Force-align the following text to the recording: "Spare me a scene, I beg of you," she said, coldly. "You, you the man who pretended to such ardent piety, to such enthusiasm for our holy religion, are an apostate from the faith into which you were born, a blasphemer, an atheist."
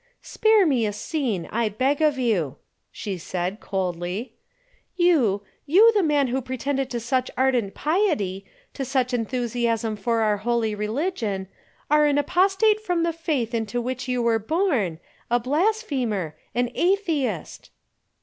"Spare 0.23 0.65
me 0.65 0.87
a 0.87 0.93
scene, 0.93 1.47
I 1.51 1.69
beg 1.69 2.01
of 2.01 2.17
you," 2.17 2.55
she 2.91 3.19
said, 3.19 3.59
coldly. 3.59 4.33
"You, 4.95 5.43
you 5.67 5.93
the 5.93 6.01
man 6.01 6.29
who 6.29 6.41
pretended 6.41 6.89
to 6.89 6.99
such 6.99 7.29
ardent 7.37 7.75
piety, 7.75 8.43
to 8.73 8.83
such 8.83 9.13
enthusiasm 9.13 9.95
for 9.95 10.21
our 10.21 10.37
holy 10.37 10.73
religion, 10.73 11.49
are 11.91 12.07
an 12.07 12.17
apostate 12.17 12.81
from 12.81 13.03
the 13.03 13.13
faith 13.13 13.53
into 13.53 13.79
which 13.79 14.07
you 14.07 14.23
were 14.23 14.39
born, 14.39 14.97
a 15.29 15.39
blasphemer, 15.39 16.35
an 16.55 16.71
atheist." 16.73 17.69